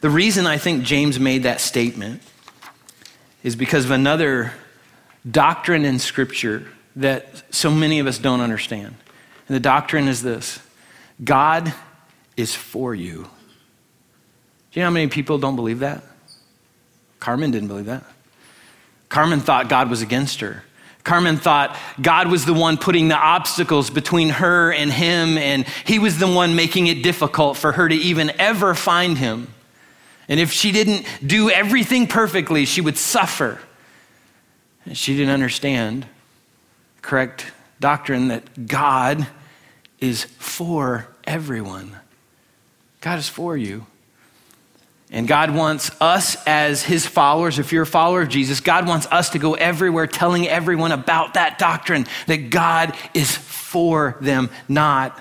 [0.00, 2.20] the reason I think James made that statement
[3.44, 4.52] is because of another
[5.30, 8.94] doctrine in Scripture that so many of us don't understand.
[9.48, 10.60] And the doctrine is this
[11.22, 11.72] God
[12.36, 13.22] is for you.
[13.22, 16.02] Do you know how many people don't believe that?
[17.20, 18.04] Carmen didn't believe that.
[19.08, 20.64] Carmen thought God was against her.
[21.04, 25.98] Carmen thought God was the one putting the obstacles between her and him, and he
[25.98, 29.52] was the one making it difficult for her to even ever find him.
[30.28, 33.60] And if she didn't do everything perfectly, she would suffer.
[34.86, 36.06] And she didn't understand
[37.04, 39.26] correct doctrine that God
[40.00, 41.94] is for everyone.
[43.02, 43.86] God is for you.
[45.10, 49.06] And God wants us as his followers, if you're a follower of Jesus, God wants
[49.10, 55.20] us to go everywhere telling everyone about that doctrine that God is for them, not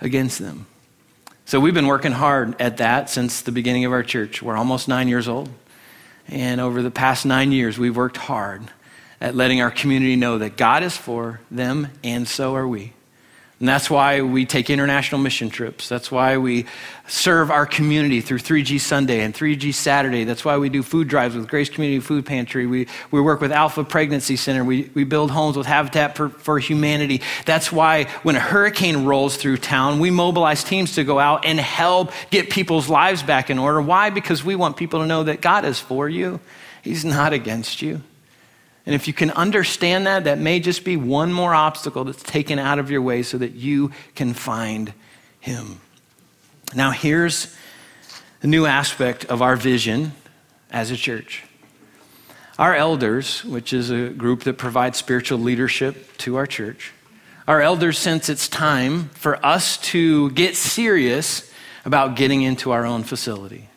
[0.00, 0.66] against them.
[1.46, 4.42] So we've been working hard at that since the beginning of our church.
[4.42, 5.48] We're almost nine years old.
[6.26, 8.68] And over the past nine years, we've worked hard
[9.24, 12.92] at letting our community know that God is for them, and so are we.
[13.58, 15.88] And that's why we take international mission trips.
[15.88, 16.66] That's why we
[17.08, 20.24] serve our community through 3G Sunday and 3G Saturday.
[20.24, 22.66] That's why we do food drives with Grace Community Food Pantry.
[22.66, 24.62] We, we work with Alpha Pregnancy Center.
[24.62, 27.22] We, we build homes with Habitat for, for Humanity.
[27.46, 31.58] That's why when a hurricane rolls through town, we mobilize teams to go out and
[31.58, 33.80] help get people's lives back in order.
[33.80, 34.10] Why?
[34.10, 36.40] Because we want people to know that God is for you,
[36.82, 38.02] He's not against you.
[38.86, 42.58] And if you can understand that, that may just be one more obstacle that's taken
[42.58, 44.92] out of your way so that you can find
[45.40, 45.80] Him.
[46.74, 47.54] Now, here's
[48.42, 50.12] a new aspect of our vision
[50.70, 51.44] as a church.
[52.58, 56.92] Our elders, which is a group that provides spiritual leadership to our church,
[57.48, 61.50] our elders sense it's time for us to get serious
[61.84, 63.68] about getting into our own facility.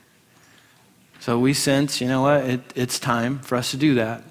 [1.20, 4.24] So we sense, you know what, it, it's time for us to do that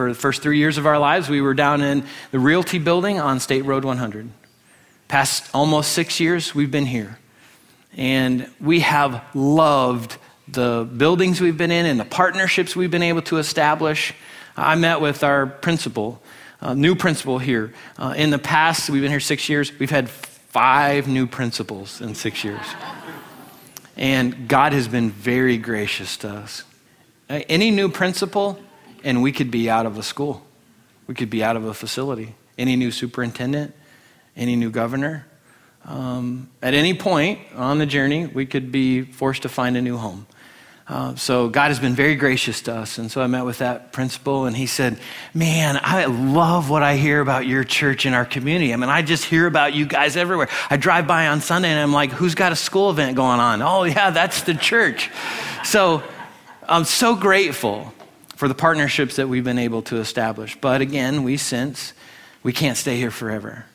[0.00, 3.20] for the first three years of our lives, we were down in the Realty building
[3.20, 4.30] on State Road 100.
[5.08, 7.18] Past almost six years, we've been here.
[7.98, 10.16] And we have loved
[10.48, 14.14] the buildings we've been in and the partnerships we've been able to establish.
[14.56, 16.22] I met with our principal,
[16.62, 17.74] uh, new principal here.
[17.98, 22.14] Uh, in the past, we've been here six years, we've had five new principals in
[22.14, 22.64] six years.
[23.98, 26.64] And God has been very gracious to us.
[27.28, 28.58] Uh, any new principal
[29.04, 30.44] and we could be out of a school.
[31.06, 32.34] We could be out of a facility.
[32.56, 33.74] Any new superintendent,
[34.36, 35.26] any new governor.
[35.84, 39.96] Um, at any point on the journey, we could be forced to find a new
[39.96, 40.26] home.
[40.90, 42.98] Uh, so God has been very gracious to us.
[42.98, 44.98] And so I met with that principal, and he said,
[45.32, 48.72] Man, I love what I hear about your church and our community.
[48.72, 50.48] I mean, I just hear about you guys everywhere.
[50.68, 53.62] I drive by on Sunday, and I'm like, Who's got a school event going on?
[53.62, 55.12] Oh, yeah, that's the church.
[55.62, 56.02] So
[56.68, 57.94] I'm so grateful
[58.40, 60.56] for the partnerships that we've been able to establish.
[60.58, 61.92] But again, we sense
[62.42, 63.66] we can't stay here forever.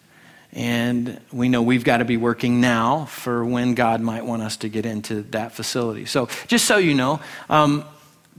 [0.53, 4.57] And we know we've got to be working now for when God might want us
[4.57, 6.05] to get into that facility.
[6.05, 7.85] So, just so you know, um,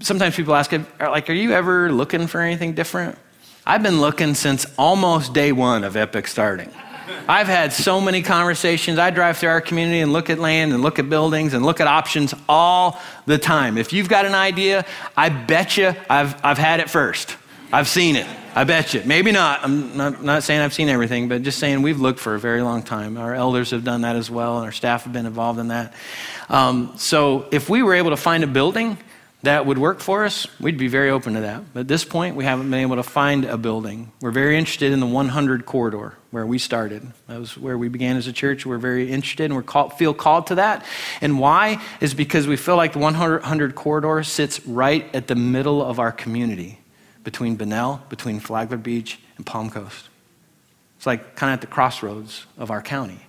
[0.00, 3.16] sometimes people ask, like, are you ever looking for anything different?
[3.64, 6.72] I've been looking since almost day one of Epic starting.
[7.28, 8.98] I've had so many conversations.
[8.98, 11.80] I drive through our community and look at land and look at buildings and look
[11.80, 13.78] at options all the time.
[13.78, 14.84] If you've got an idea,
[15.16, 17.36] I bet you I've, I've had it first.
[17.72, 18.26] I've seen it.
[18.54, 19.02] I bet you.
[19.04, 19.62] Maybe not.
[19.64, 22.62] I'm not, not saying I've seen everything, but just saying we've looked for a very
[22.62, 23.18] long time.
[23.18, 25.92] Our elders have done that as well, and our staff have been involved in that.
[26.48, 28.96] Um, so if we were able to find a building
[29.46, 31.72] that would work for us, we'd be very open to that.
[31.72, 34.12] But at this point, we haven't been able to find a building.
[34.20, 37.12] We're very interested in the 100 corridor where we started.
[37.28, 38.66] That was where we began as a church.
[38.66, 40.84] We're very interested and we feel called to that.
[41.20, 41.80] And why?
[42.00, 46.12] Is because we feel like the 100 corridor sits right at the middle of our
[46.12, 46.78] community
[47.24, 50.08] between Bunnell, between Flagler Beach, and Palm Coast.
[50.96, 53.20] It's like kind of at the crossroads of our county.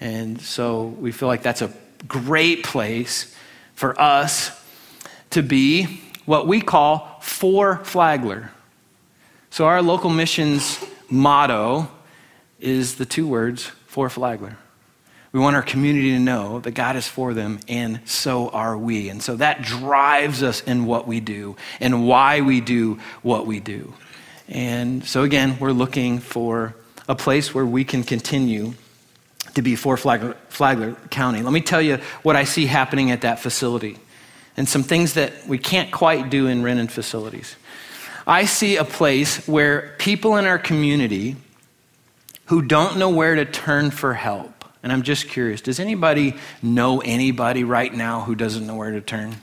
[0.00, 1.72] And so we feel like that's a
[2.08, 3.34] great place
[3.74, 4.58] for us
[5.32, 8.50] to be what we call for Flagler.
[9.50, 11.88] So our local missions motto
[12.58, 14.56] is the two words for Flagler.
[15.32, 19.08] We want our community to know that God is for them, and so are we.
[19.08, 23.58] And so that drives us in what we do and why we do what we
[23.58, 23.94] do.
[24.48, 26.74] And so, again, we're looking for
[27.08, 28.74] a place where we can continue
[29.54, 31.42] to be for Flagler, Flagler County.
[31.42, 33.98] Let me tell you what I see happening at that facility
[34.56, 37.56] and some things that we can't quite do in rented facilities.
[38.26, 41.36] I see a place where people in our community
[42.46, 47.00] who don't know where to turn for help, and I'm just curious does anybody know
[47.00, 49.34] anybody right now who doesn't know where to turn?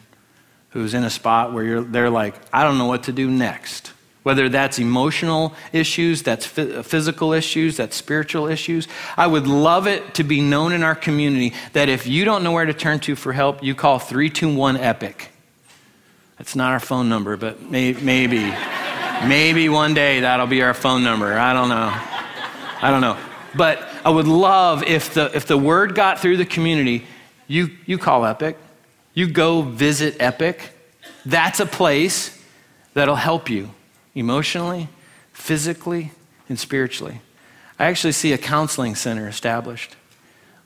[0.71, 3.91] Who's in a spot where they're like, I don't know what to do next?
[4.23, 8.87] Whether that's emotional issues, that's uh, physical issues, that's spiritual issues.
[9.15, 12.51] I would love it to be known in our community that if you don't know
[12.51, 15.29] where to turn to for help, you call 321 EPIC.
[16.37, 18.53] That's not our phone number, but may, maybe.
[19.27, 21.37] maybe one day that'll be our phone number.
[21.37, 21.91] I don't know.
[22.81, 23.17] I don't know.
[23.55, 27.05] But I would love if the, if the word got through the community,
[27.47, 28.57] you, you call EPIC,
[29.13, 30.59] you go visit EPIC.
[31.25, 32.37] That's a place
[32.93, 33.69] that'll help you
[34.19, 34.89] emotionally,
[35.33, 36.11] physically,
[36.47, 37.21] and spiritually.
[37.79, 39.95] I actually see a counseling center established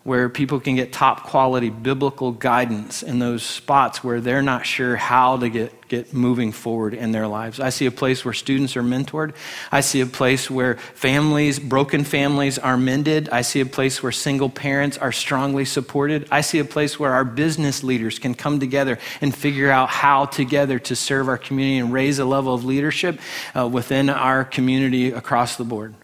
[0.03, 4.97] where people can get top quality biblical guidance in those spots where they're not sure
[4.97, 7.57] how to get, get moving forward in their lives.
[7.61, 9.33] I see a place where students are mentored.
[9.71, 13.29] I see a place where families, broken families, are mended.
[13.29, 16.27] I see a place where single parents are strongly supported.
[16.29, 20.25] I see a place where our business leaders can come together and figure out how
[20.25, 23.21] together to serve our community and raise a level of leadership
[23.55, 25.95] uh, within our community across the board.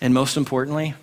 [0.00, 0.94] And most importantly,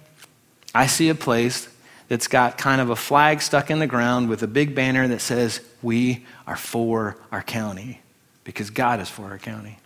[0.76, 1.70] I see a place
[2.08, 5.22] that's got kind of a flag stuck in the ground with a big banner that
[5.22, 8.02] says, We are for our county,
[8.44, 9.80] because God is for our county.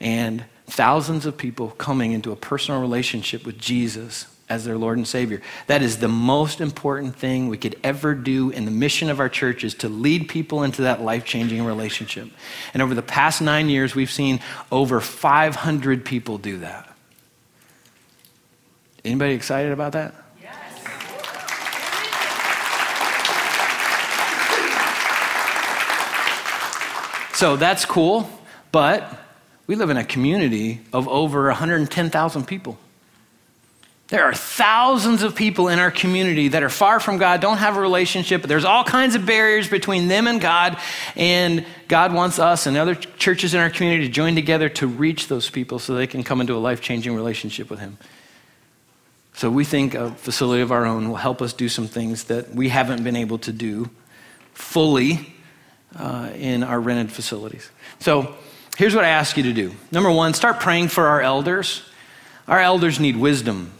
[0.00, 5.06] And thousands of people coming into a personal relationship with Jesus as their Lord and
[5.06, 5.40] Savior.
[5.68, 9.28] That is the most important thing we could ever do in the mission of our
[9.28, 12.28] church is to lead people into that life-changing relationship.
[12.74, 14.40] And over the past 9 years we've seen
[14.72, 16.92] over 500 people do that.
[19.04, 20.14] Anybody excited about that?
[27.40, 28.28] So that's cool,
[28.70, 29.18] but
[29.66, 32.76] we live in a community of over 110,000 people.
[34.08, 37.78] There are thousands of people in our community that are far from God, don't have
[37.78, 38.42] a relationship.
[38.42, 40.76] There's all kinds of barriers between them and God,
[41.16, 45.28] and God wants us and other churches in our community to join together to reach
[45.28, 47.96] those people so they can come into a life changing relationship with Him.
[49.32, 52.54] So we think a facility of our own will help us do some things that
[52.54, 53.88] we haven't been able to do
[54.52, 55.36] fully
[55.96, 57.70] uh, in our rented facilities.
[57.98, 58.34] So
[58.76, 59.72] here's what I ask you to do.
[59.90, 61.82] Number one, start praying for our elders.
[62.48, 63.72] Our elders need wisdom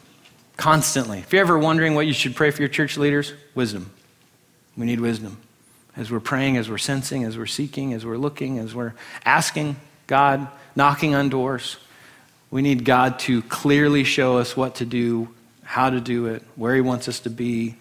[0.56, 1.20] constantly.
[1.20, 3.90] If you're ever wondering what you should pray for your church leaders, wisdom.
[4.76, 5.38] We need wisdom.
[5.96, 8.94] As we're praying, as we're sensing, as we're seeking, as we're looking, as we're
[9.24, 11.76] asking God, knocking on doors,
[12.50, 15.28] we need God to clearly show us what to do,
[15.62, 17.76] how to do it, where He wants us to be,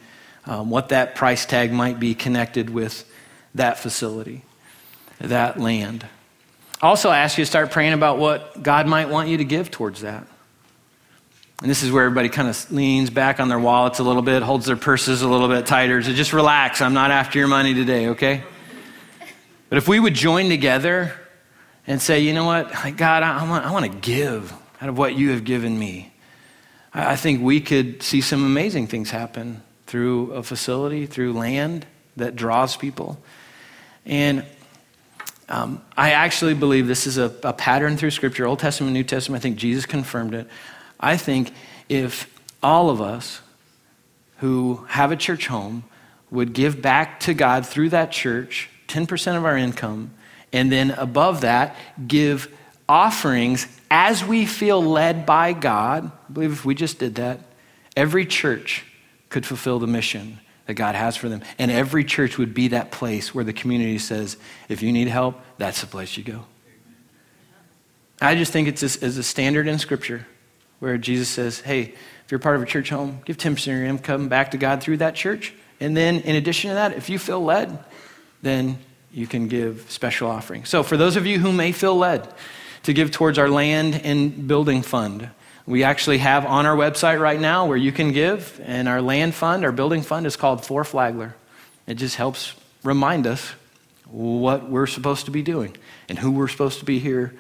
[0.46, 3.09] um, what that price tag might be connected with
[3.56, 4.44] that facility,
[5.20, 6.06] that land.
[6.82, 9.70] Also, I ask you to start praying about what God might want you to give
[9.70, 10.26] towards that.
[11.62, 14.44] And this is where everybody kind of leans back on their wallets a little bit,
[14.44, 16.02] holds their purses a little bit tighter.
[16.02, 16.82] So just relax.
[16.82, 18.44] I'm not after your money today, okay?
[19.68, 21.14] But if we would join together
[21.86, 25.16] and say, you know what, God, I want, I want to give out of what
[25.16, 26.14] you have given me,
[26.94, 31.86] I think we could see some amazing things happen through a facility, through land
[32.16, 33.22] that draws people.
[34.10, 34.44] And
[35.48, 39.40] um, I actually believe this is a, a pattern through Scripture, Old Testament, New Testament.
[39.40, 40.48] I think Jesus confirmed it.
[41.00, 41.54] I think
[41.88, 42.28] if
[42.62, 43.42] all of us
[44.38, 45.84] who have a church home
[46.32, 50.12] would give back to God through that church 10% of our income,
[50.52, 51.76] and then above that,
[52.08, 52.52] give
[52.88, 56.12] offerings as we feel led by God.
[56.30, 57.42] I believe if we just did that,
[57.96, 58.86] every church
[59.30, 60.40] could fulfill the mission
[60.70, 61.42] that God has for them.
[61.58, 65.42] And every church would be that place where the community says, if you need help,
[65.58, 66.46] that's the place you go.
[68.22, 70.28] I just think it's a, a standard in Scripture
[70.78, 73.86] where Jesus says, hey, if you're part of a church home, give 10% of your
[73.86, 75.56] income back to God through that church.
[75.80, 77.84] And then, in addition to that, if you feel led,
[78.44, 78.78] then
[79.12, 80.70] you can give special offerings.
[80.70, 82.32] So, for those of you who may feel led
[82.84, 85.32] to give towards our land and building fund,
[85.70, 89.36] we actually have on our website right now where you can give, and our land
[89.36, 91.36] fund, our building fund is called For Flagler.
[91.86, 93.52] It just helps remind us
[94.10, 95.78] what we're supposed to be doing
[96.10, 97.36] and who we're supposed to be here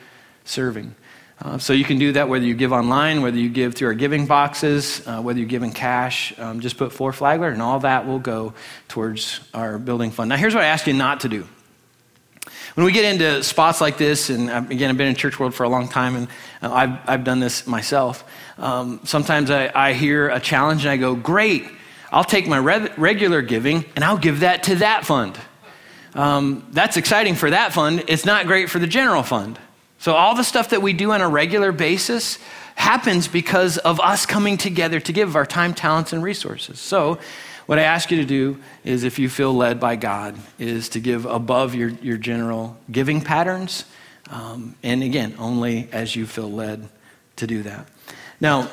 [0.45, 0.93] serving.
[1.41, 3.93] Uh, so you can do that whether you give online, whether you give through our
[3.95, 6.37] giving boxes, uh, whether you give in cash.
[6.37, 8.53] Um, just put For Flagler, and all that will go
[8.89, 10.29] towards our building fund.
[10.29, 11.47] Now, here's what I ask you not to do.
[12.79, 15.63] When we get into spots like this, and again, I've been in church world for
[15.63, 16.27] a long time, and
[16.61, 18.23] uh, I've, I've done this myself.
[18.57, 21.67] Um, sometimes I, I hear a challenge and I go, Great,
[22.09, 25.37] I'll take my re- regular giving and I'll give that to that fund.
[26.13, 28.05] Um, that's exciting for that fund.
[28.07, 29.59] It's not great for the general fund.
[29.97, 32.39] So, all the stuff that we do on a regular basis
[32.75, 36.79] happens because of us coming together to give our time, talents, and resources.
[36.79, 37.19] So,
[37.69, 40.99] what I ask you to do is, if you feel led by God, is to
[40.99, 43.85] give above your, your general giving patterns.
[44.31, 46.89] Um, and again, only as you feel led
[47.35, 47.87] to do that.
[48.41, 48.71] Now,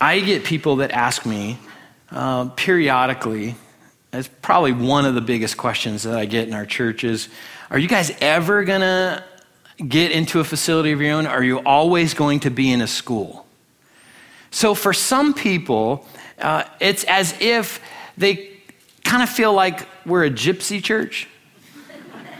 [0.00, 1.58] I get people that ask me
[2.12, 3.56] uh, periodically,
[4.12, 7.28] that's probably one of the biggest questions that I get in our church is,
[7.70, 9.24] are you guys ever going to
[9.84, 11.26] get into a facility of your own?
[11.26, 13.48] Are you always going to be in a school?
[14.52, 16.06] So for some people,
[16.40, 17.80] uh, it's as if
[18.16, 18.50] they
[19.04, 21.28] kind of feel like we're a gypsy church.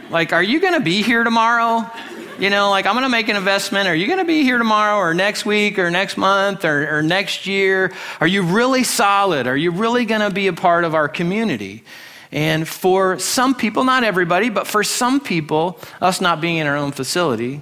[0.09, 1.89] Like, are you going to be here tomorrow?
[2.37, 3.87] You know, like, I'm going to make an investment.
[3.87, 7.01] Are you going to be here tomorrow or next week or next month or, or
[7.01, 7.93] next year?
[8.19, 9.47] Are you really solid?
[9.47, 11.83] Are you really going to be a part of our community?
[12.31, 16.75] And for some people, not everybody, but for some people, us not being in our
[16.75, 17.61] own facility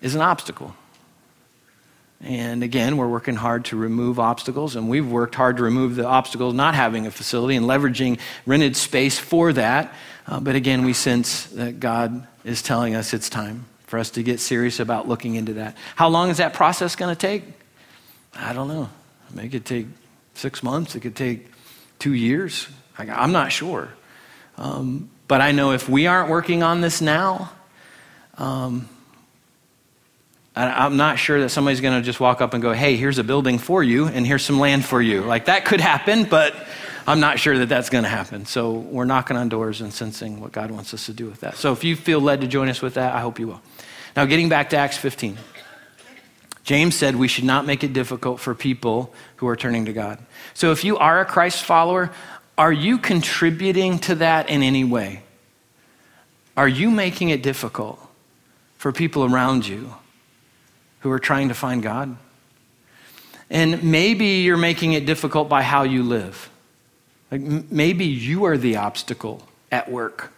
[0.00, 0.74] is an obstacle.
[2.22, 6.06] And again, we're working hard to remove obstacles, and we've worked hard to remove the
[6.06, 9.94] obstacles not having a facility and leveraging rented space for that.
[10.26, 14.22] Uh, but again, we sense that God is telling us it's time for us to
[14.22, 15.76] get serious about looking into that.
[15.96, 17.42] How long is that process going to take?
[18.34, 18.90] I don't know.
[19.36, 19.86] It could take
[20.34, 21.46] six months, it could take
[21.98, 22.68] two years.
[22.98, 23.88] I'm not sure.
[24.58, 27.50] Um, but I know if we aren't working on this now,
[28.36, 28.89] um,
[30.68, 33.24] I'm not sure that somebody's going to just walk up and go, hey, here's a
[33.24, 35.22] building for you and here's some land for you.
[35.22, 36.54] Like that could happen, but
[37.06, 38.46] I'm not sure that that's going to happen.
[38.46, 41.56] So we're knocking on doors and sensing what God wants us to do with that.
[41.56, 43.62] So if you feel led to join us with that, I hope you will.
[44.16, 45.38] Now, getting back to Acts 15.
[46.62, 50.18] James said we should not make it difficult for people who are turning to God.
[50.54, 52.10] So if you are a Christ follower,
[52.58, 55.22] are you contributing to that in any way?
[56.56, 57.98] Are you making it difficult
[58.76, 59.94] for people around you
[61.00, 62.16] who are trying to find God.
[63.50, 66.50] And maybe you're making it difficult by how you live.
[67.30, 70.32] Like maybe you are the obstacle at work.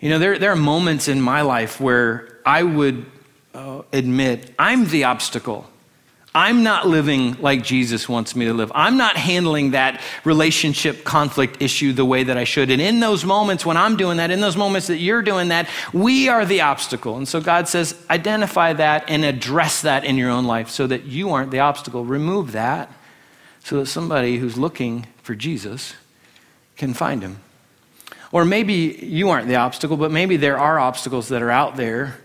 [0.00, 3.06] You know, there, there are moments in my life where I would
[3.54, 5.68] uh, admit I'm the obstacle
[6.34, 8.72] I'm not living like Jesus wants me to live.
[8.74, 12.70] I'm not handling that relationship conflict issue the way that I should.
[12.70, 15.68] And in those moments when I'm doing that, in those moments that you're doing that,
[15.92, 17.18] we are the obstacle.
[17.18, 21.04] And so God says, identify that and address that in your own life so that
[21.04, 22.02] you aren't the obstacle.
[22.02, 22.90] Remove that
[23.62, 25.94] so that somebody who's looking for Jesus
[26.78, 27.40] can find him.
[28.32, 32.21] Or maybe you aren't the obstacle, but maybe there are obstacles that are out there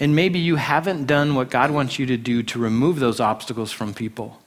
[0.00, 3.70] and maybe you haven't done what God wants you to do to remove those obstacles
[3.70, 4.38] from people.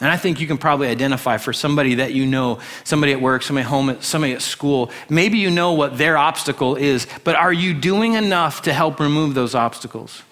[0.00, 3.42] And I think you can probably identify for somebody that you know, somebody at work,
[3.42, 4.90] somebody at home, somebody at school.
[5.10, 9.34] Maybe you know what their obstacle is, but are you doing enough to help remove
[9.34, 10.22] those obstacles?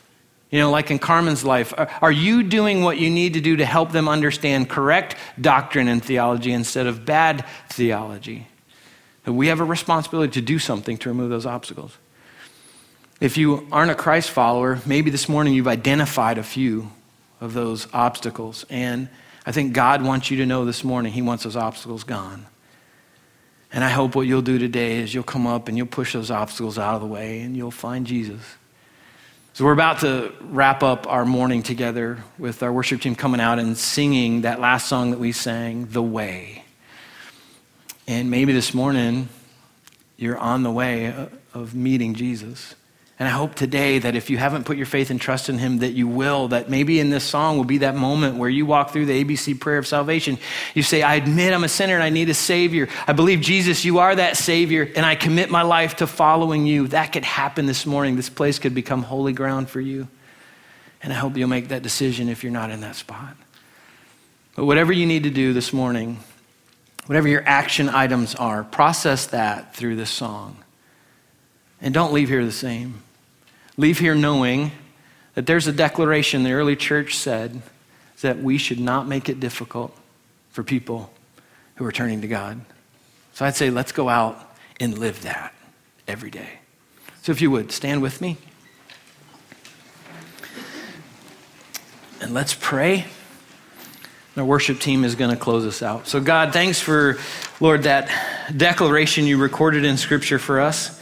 [0.51, 3.67] You know, like in Carmen's life, are you doing what you need to do to
[3.67, 8.47] help them understand correct doctrine and theology instead of bad theology?
[9.27, 11.99] We have a responsibility to do something to remove those obstacles.
[13.21, 16.93] If you aren't a Christ follower, maybe this morning you've identified a few
[17.41, 18.65] of those obstacles.
[18.71, 19.09] And
[19.45, 22.47] I think God wants you to know this morning He wants those obstacles gone.
[23.73, 26.31] And I hope what you'll do today is you'll come up and you'll push those
[26.31, 28.41] obstacles out of the way and you'll find Jesus.
[29.53, 33.59] So we're about to wrap up our morning together with our worship team coming out
[33.59, 36.63] and singing that last song that we sang, The Way.
[38.07, 39.29] And maybe this morning
[40.17, 42.77] you're on the way of meeting Jesus.
[43.19, 45.79] And I hope today that if you haven't put your faith and trust in Him,
[45.79, 48.93] that you will, that maybe in this song will be that moment where you walk
[48.93, 50.39] through the ABC prayer of salvation.
[50.73, 52.89] You say, I admit I'm a sinner and I need a Savior.
[53.09, 56.87] I believe, Jesus, you are that Savior, and I commit my life to following you.
[56.89, 58.15] That could happen this morning.
[58.15, 60.07] This place could become holy ground for you.
[61.03, 63.37] And I hope you'll make that decision if you're not in that spot.
[64.55, 66.19] But whatever you need to do this morning,
[67.07, 70.57] whatever your action items are, process that through this song.
[71.81, 73.03] And don't leave here the same
[73.79, 74.73] leave here knowing
[75.35, 77.63] that there's a declaration the early church said
[78.21, 79.97] that we should not make it difficult
[80.51, 81.11] for people
[81.77, 82.61] who are turning to God.
[83.33, 84.37] So I'd say let's go out
[84.81, 85.55] and live that
[86.09, 86.59] every day.
[87.23, 88.37] So if you would, stand with me.
[92.21, 93.07] And let's pray.
[94.37, 96.07] Our worship team is going to close us out.
[96.07, 97.19] So, God, thanks for,
[97.61, 98.09] Lord, that
[98.57, 101.01] declaration you recorded in Scripture for us.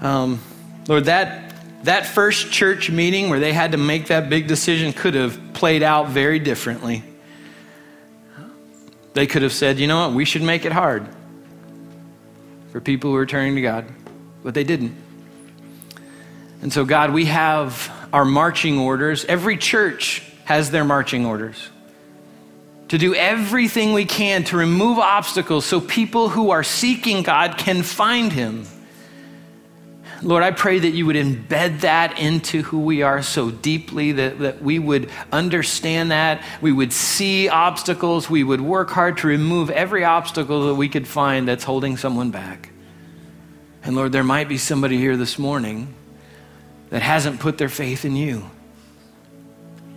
[0.00, 0.40] Um,
[0.88, 1.49] Lord, that
[1.82, 5.82] that first church meeting where they had to make that big decision could have played
[5.82, 7.02] out very differently.
[9.14, 11.08] They could have said, you know what, we should make it hard
[12.70, 13.86] for people who are turning to God,
[14.42, 14.94] but they didn't.
[16.62, 19.24] And so, God, we have our marching orders.
[19.24, 21.70] Every church has their marching orders
[22.88, 27.82] to do everything we can to remove obstacles so people who are seeking God can
[27.82, 28.66] find Him.
[30.22, 34.38] Lord, I pray that you would embed that into who we are so deeply, that,
[34.40, 39.70] that we would understand that, we would see obstacles, we would work hard to remove
[39.70, 42.70] every obstacle that we could find that's holding someone back.
[43.82, 45.94] And Lord, there might be somebody here this morning
[46.90, 48.50] that hasn't put their faith in you.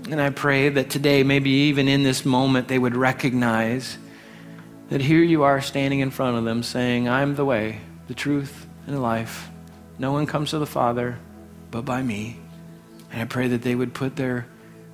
[0.10, 3.98] And I pray that today, maybe even in this moment, they would recognize
[4.88, 8.68] that here you are standing in front of them saying, I'm the way, the truth,
[8.86, 9.50] and the life.
[10.00, 11.20] No one comes to the Father
[11.72, 12.38] but by me.
[13.12, 14.48] And I pray that they would put their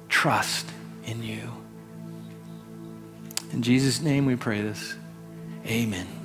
[0.08, 0.66] trust
[1.06, 1.52] in you.
[3.52, 4.96] In Jesus' name we pray this.
[5.66, 6.19] Amen.